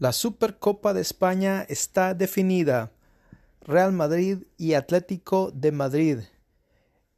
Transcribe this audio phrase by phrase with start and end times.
[0.00, 2.90] La Supercopa de España está definida.
[3.60, 6.18] Real Madrid y Atlético de Madrid.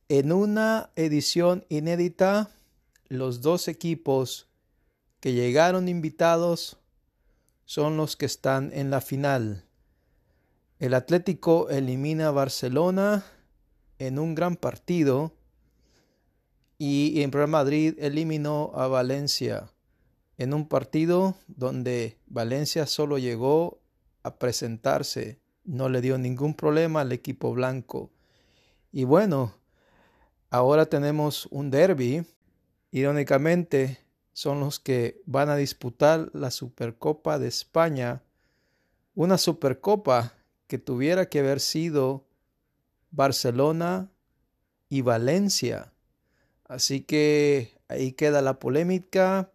[0.09, 2.51] En una edición inédita,
[3.07, 4.49] los dos equipos
[5.21, 6.77] que llegaron invitados
[7.67, 9.65] son los que están en la final.
[10.81, 13.25] El Atlético elimina a Barcelona
[14.01, 15.37] en un gran partido
[16.79, 19.71] y en Real Madrid eliminó a Valencia
[20.39, 23.81] en un partido donde Valencia solo llegó
[24.23, 28.11] a presentarse, no le dio ningún problema al equipo blanco.
[28.91, 29.55] Y bueno,
[30.51, 32.27] ahora tenemos un derby.
[32.91, 33.99] Irónicamente,
[34.33, 38.23] son los que van a disputar la Supercopa de España,
[39.15, 40.35] una Supercopa
[40.67, 42.27] que tuviera que haber sido
[43.11, 44.11] Barcelona
[44.89, 45.93] y Valencia.
[46.65, 49.53] Así que ahí queda la polémica.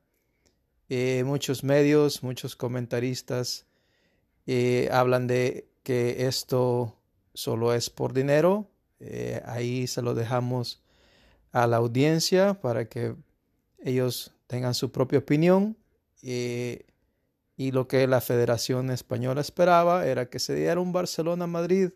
[0.89, 3.65] Eh, muchos medios, muchos comentaristas
[4.45, 6.95] eh, hablan de que esto
[7.33, 8.69] solo es por dinero.
[8.99, 10.81] Eh, ahí se lo dejamos
[11.51, 13.15] a la audiencia para que
[13.79, 15.77] ellos tengan su propia opinión.
[17.59, 21.89] y lo que la Federación Española esperaba era que se diera un Barcelona-Madrid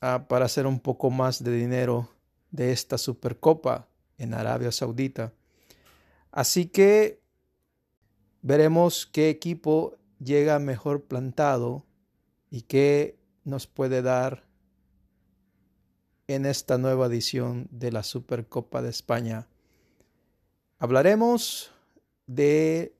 [0.00, 2.10] ah, para hacer un poco más de dinero
[2.50, 3.88] de esta Supercopa
[4.18, 5.32] en Arabia Saudita.
[6.32, 7.20] Así que
[8.46, 11.84] veremos qué equipo llega mejor plantado
[12.48, 14.44] y qué nos puede dar
[16.28, 19.48] en esta nueva edición de la Supercopa de España.
[20.78, 21.72] Hablaremos
[22.28, 22.94] de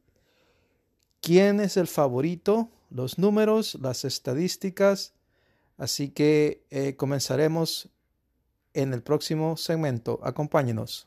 [1.21, 5.15] quién es el favorito, los números, las estadísticas,
[5.77, 7.89] así que eh, comenzaremos
[8.75, 10.19] en el próximo segmento.
[10.25, 11.07] Acompáñenos.